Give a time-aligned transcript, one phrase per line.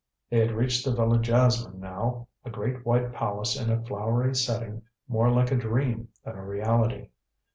[0.31, 4.81] They had reached the Villa Jasmine now, a great white palace in a flowery setting
[5.07, 7.09] more like a dream than a reality.